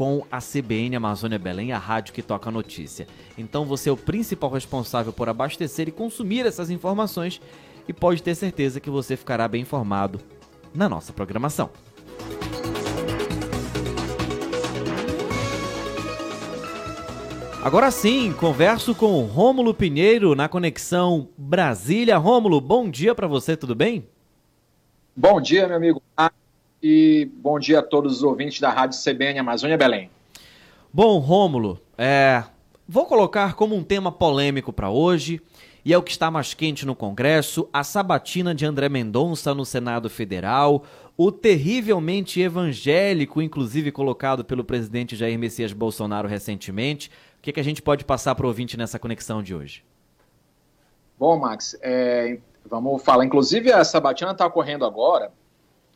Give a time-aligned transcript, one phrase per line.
[0.00, 3.06] com a CBN Amazônia Belém, a rádio que toca a notícia.
[3.36, 7.38] Então você é o principal responsável por abastecer e consumir essas informações
[7.86, 10.18] e pode ter certeza que você ficará bem informado
[10.74, 11.68] na nossa programação.
[17.62, 22.16] Agora sim, converso com Rômulo Pinheiro na conexão Brasília.
[22.16, 24.08] Rômulo, bom dia para você, tudo bem?
[25.14, 26.02] Bom dia, meu amigo.
[26.82, 30.10] E bom dia a todos os ouvintes da Rádio CBN Amazônia Belém.
[30.92, 32.42] Bom, Rômulo, é,
[32.88, 35.42] vou colocar como um tema polêmico para hoje,
[35.84, 39.64] e é o que está mais quente no Congresso, a sabatina de André Mendonça no
[39.64, 40.84] Senado Federal,
[41.16, 47.64] o terrivelmente evangélico, inclusive colocado pelo presidente Jair Messias Bolsonaro recentemente, o que, que a
[47.64, 49.84] gente pode passar para o ouvinte nessa conexão de hoje?
[51.18, 53.26] Bom, Max, é, vamos falar.
[53.26, 55.30] Inclusive, a sabatina está ocorrendo agora,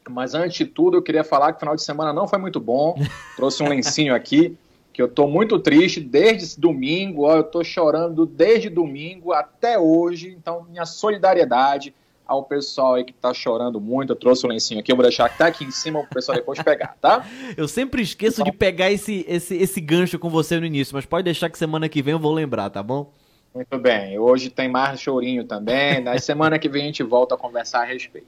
[0.08, 2.60] mas antes de tudo, eu queria falar que o final de semana não foi muito
[2.60, 2.94] bom.
[3.36, 4.56] Trouxe um lencinho aqui,
[4.92, 7.22] que eu estou muito triste desde domingo.
[7.22, 10.34] Ó, eu estou chorando desde domingo até hoje.
[10.36, 11.94] Então, minha solidariedade
[12.26, 14.12] ao pessoal aí que tá chorando muito.
[14.12, 16.60] Eu trouxe o lencinho aqui, eu vou deixar até aqui em cima o pessoal depois
[16.62, 17.26] pegar, tá?
[17.56, 18.50] Eu sempre esqueço então...
[18.50, 21.88] de pegar esse, esse, esse gancho com você no início, mas pode deixar que semana
[21.88, 23.12] que vem eu vou lembrar, tá bom?
[23.54, 24.18] Muito bem.
[24.18, 26.00] Hoje tem mais chorinho também.
[26.00, 28.26] Na semana que vem a gente volta a conversar a respeito.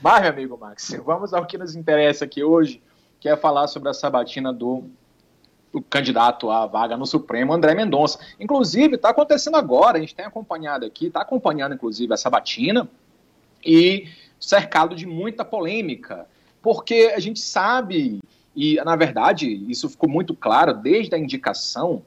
[0.00, 2.80] Mas, meu amigo Max, vamos ao que nos interessa aqui hoje,
[3.18, 4.84] que é falar sobre a sabatina do,
[5.72, 8.20] do candidato à vaga no Supremo, André Mendonça.
[8.38, 12.88] Inclusive, está acontecendo agora, a gente tem acompanhado aqui, está acompanhando, inclusive, a sabatina,
[13.64, 14.06] e
[14.38, 16.26] cercado de muita polêmica,
[16.62, 18.20] porque a gente sabe,
[18.54, 22.02] e na verdade isso ficou muito claro desde a indicação,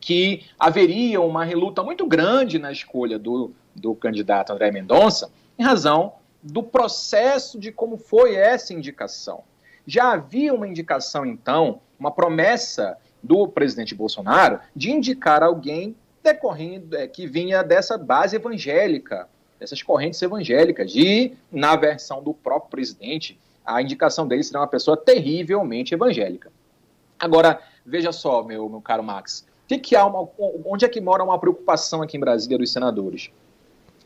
[0.00, 6.19] que haveria uma reluta muito grande na escolha do, do candidato André Mendonça, em razão
[6.42, 9.44] do processo de como foi essa indicação.
[9.86, 17.06] Já havia uma indicação, então, uma promessa do presidente Bolsonaro de indicar alguém decorrendo é,
[17.06, 19.28] que vinha dessa base evangélica
[19.60, 20.92] dessas correntes evangélicas.
[20.96, 26.50] E, na versão do próprio presidente, a indicação dele seria uma pessoa terrivelmente evangélica.
[27.18, 30.26] Agora, veja só, meu, meu caro Max, que que há uma,
[30.64, 33.30] onde é que mora uma preocupação aqui em Brasília dos senadores?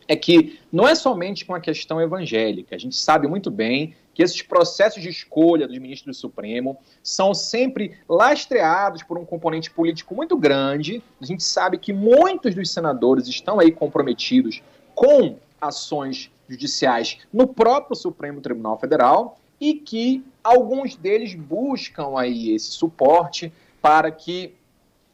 [0.07, 4.23] É que não é somente com a questão evangélica, a gente sabe muito bem que
[4.23, 10.15] esses processos de escolha dos ministros do Supremo são sempre lastreados por um componente político
[10.15, 11.03] muito grande.
[11.21, 14.63] A gente sabe que muitos dos senadores estão aí comprometidos
[14.95, 22.71] com ações judiciais no próprio Supremo Tribunal Federal e que alguns deles buscam aí esse
[22.71, 23.51] suporte
[23.81, 24.53] para que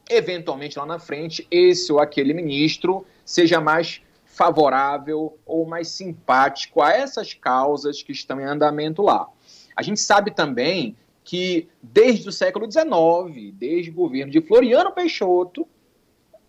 [0.10, 6.92] eventualmente lá na frente esse ou aquele ministro seja mais favorável ou mais simpático a
[6.92, 9.28] essas causas que estão em andamento lá.
[9.76, 15.68] A gente sabe também que desde o século XIX, desde o governo de Floriano Peixoto,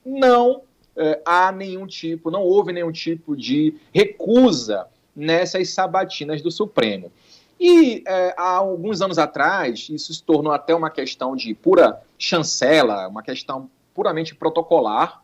[0.04, 0.62] não
[0.96, 7.12] eh, há nenhum tipo, não houve nenhum tipo de recusa nessas sabatinas do Supremo.
[7.60, 13.08] E eh, há alguns anos atrás, isso se tornou até uma questão de pura chancela,
[13.08, 15.22] uma questão puramente protocolar,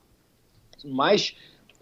[0.84, 1.34] mas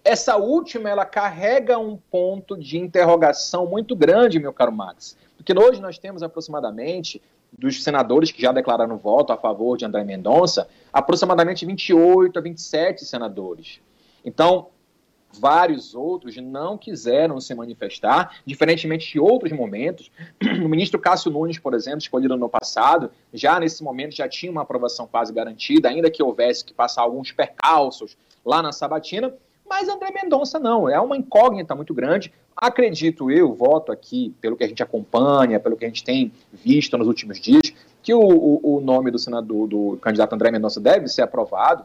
[0.07, 5.81] essa última ela carrega um ponto de interrogação muito grande, meu caro Max, porque hoje
[5.81, 7.21] nós temos aproximadamente
[7.59, 13.05] dos senadores que já declararam voto a favor de André Mendonça, aproximadamente 28 a 27
[13.05, 13.81] senadores.
[14.25, 14.69] Então,
[15.33, 20.11] vários outros não quiseram se manifestar, diferentemente de outros momentos.
[20.65, 24.63] O ministro Cássio Nunes, por exemplo, escolhido no passado, já nesse momento já tinha uma
[24.63, 29.35] aprovação quase garantida, ainda que houvesse que passar alguns percalços lá na sabatina,
[29.69, 32.33] mas André Mendonça não, é uma incógnita muito grande.
[32.57, 36.97] Acredito eu, voto aqui, pelo que a gente acompanha, pelo que a gente tem visto
[36.97, 37.73] nos últimos dias,
[38.03, 41.85] que o, o, o nome do senador, do candidato André Mendonça deve ser aprovado,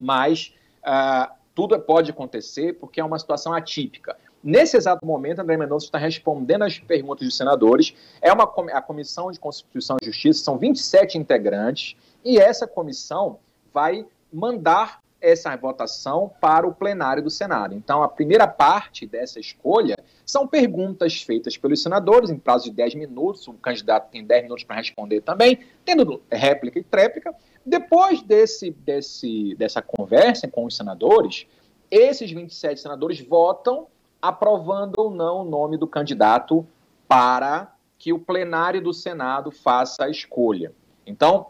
[0.00, 4.16] mas uh, tudo pode acontecer porque é uma situação atípica.
[4.42, 7.94] Nesse exato momento, André Mendonça está respondendo às perguntas dos senadores.
[8.20, 13.38] É uma a Comissão de Constituição e Justiça, são 27 integrantes, e essa comissão
[13.72, 17.74] vai mandar essa votação para o plenário do Senado.
[17.74, 22.94] Então, a primeira parte dessa escolha são perguntas feitas pelos senadores em prazo de 10
[22.94, 27.34] minutos, o candidato tem 10 minutos para responder também, tendo réplica e tréplica.
[27.64, 31.46] Depois desse, desse, dessa conversa com os senadores,
[31.90, 33.86] esses 27 senadores votam
[34.20, 36.66] aprovando ou não o nome do candidato
[37.08, 40.74] para que o plenário do Senado faça a escolha.
[41.06, 41.48] Então,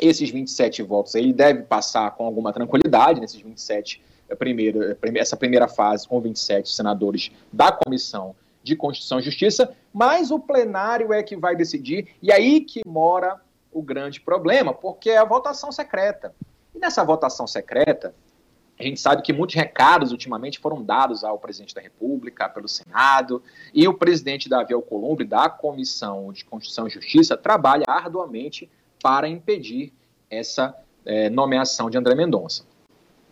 [0.00, 5.36] esses 27 votos ele deve passar com alguma tranquilidade nesses 27 é, primeiro, é, essa
[5.36, 11.22] primeira fase com 27 senadores da comissão de Constituição e Justiça, mas o plenário é
[11.22, 13.40] que vai decidir, e aí que mora
[13.72, 16.34] o grande problema, porque é a votação secreta.
[16.74, 18.14] E nessa votação secreta,
[18.78, 23.42] a gente sabe que muitos recados ultimamente foram dados ao presidente da República, pelo Senado,
[23.74, 28.70] e o presidente Davi Alcolumbre, da Comissão de Constituição e Justiça, trabalha arduamente
[29.02, 29.92] para impedir
[30.30, 30.74] essa
[31.04, 32.64] é, nomeação de André Mendonça.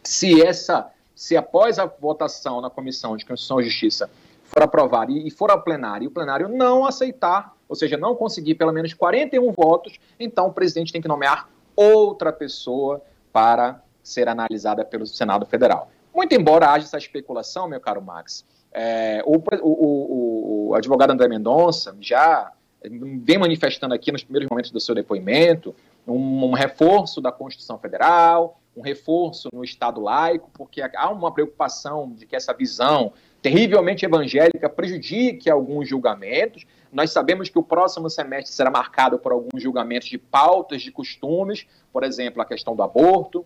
[0.02, 4.10] Se essa, se após a votação na Comissão de Constituição e Justiça
[4.44, 8.54] for aprovada e for ao plenário, e o plenário não aceitar, ou seja, não conseguir
[8.54, 14.84] pelo menos 41 votos, então o presidente tem que nomear outra pessoa para ser analisada
[14.84, 15.90] pelo Senado Federal.
[16.14, 21.96] Muito embora haja essa especulação, meu caro Max, é, o, o, o, advogado André Mendonça
[22.00, 22.52] já
[22.84, 25.74] vem manifestando aqui nos primeiros momentos do seu depoimento
[26.06, 32.12] um, um, reforço da Constituição Federal, um reforço no Estado laico, porque há uma preocupação
[32.12, 36.64] de que essa visão terrivelmente evangélica prejudique alguns julgamentos.
[36.92, 41.66] Nós sabemos que o próximo semestre será marcado por alguns julgamentos de pautas de costumes,
[41.92, 43.44] por exemplo, a questão do aborto,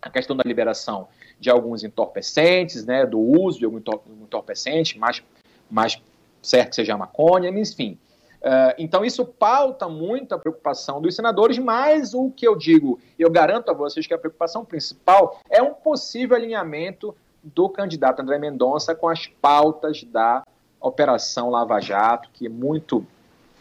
[0.00, 1.08] a questão da liberação
[1.40, 5.22] de alguns entorpecentes, né, do uso de algum entorpecente, mais,
[5.70, 6.00] mais
[6.42, 7.98] certo que seja a maconha, enfim.
[8.40, 13.30] Uh, então, isso pauta muito a preocupação dos senadores, mas o que eu digo, eu
[13.30, 18.94] garanto a vocês que a preocupação principal é um possível alinhamento do candidato André Mendonça
[18.94, 20.44] com as pautas da
[20.80, 23.04] Operação Lava Jato, que é muito,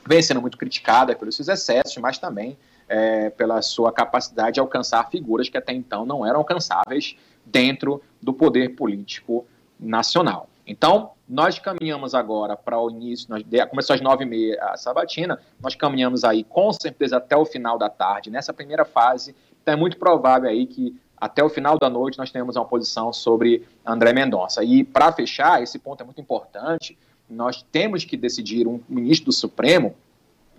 [0.06, 2.58] vem sendo muito criticada pelos seus excessos, mas também
[2.88, 8.34] é, pela sua capacidade de alcançar figuras que até então não eram alcançáveis dentro do
[8.34, 9.46] poder político
[9.80, 10.50] nacional.
[10.68, 15.40] Então, nós caminhamos agora para o início, nós, começou às nove e meia a sabatina,
[15.62, 19.78] nós caminhamos aí com certeza até o final da tarde, nessa primeira fase, então é
[19.78, 24.14] muito provável aí que até o final da noite nós tenhamos uma posição sobre André
[24.14, 24.64] Mendonça.
[24.64, 26.98] E para fechar, esse ponto é muito importante,
[27.30, 29.96] nós temos que decidir um ministro do Supremo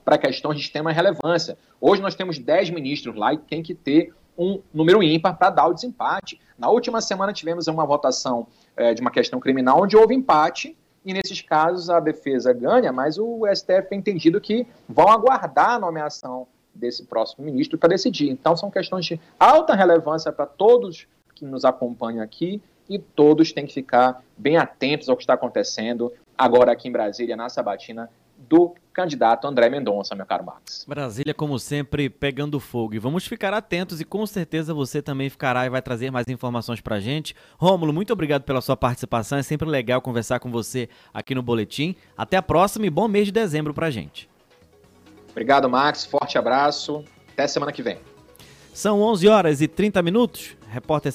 [0.04, 1.58] para questões de extrema relevância.
[1.80, 5.66] Hoje nós temos 10 ministros lá e tem que ter um número ímpar para dar
[5.66, 6.40] o desempate.
[6.56, 8.46] Na última semana tivemos uma votação
[8.76, 13.18] é, de uma questão criminal onde houve empate e nesses casos a defesa ganha, mas
[13.18, 18.30] o STF tem entendido que vão aguardar a nomeação desse próximo ministro para decidir.
[18.30, 23.66] Então são questões de alta relevância para todos que nos acompanham aqui e todos têm
[23.66, 28.08] que ficar bem atentos ao que está acontecendo agora aqui em Brasília, na Sabatina,
[28.38, 30.84] do candidato André Mendonça, meu caro Max.
[30.88, 32.94] Brasília, como sempre, pegando fogo.
[32.94, 36.80] E vamos ficar atentos e com certeza você também ficará e vai trazer mais informações
[36.80, 37.34] pra gente.
[37.58, 39.38] Rômulo, muito obrigado pela sua participação.
[39.38, 41.94] É sempre legal conversar com você aqui no Boletim.
[42.16, 44.28] Até a próxima e bom mês de dezembro pra gente.
[45.30, 46.04] Obrigado, Max.
[46.04, 47.04] Forte abraço.
[47.32, 47.98] Até semana que vem.
[48.72, 50.56] São 11 horas e 30 minutos.
[50.68, 51.12] Repórter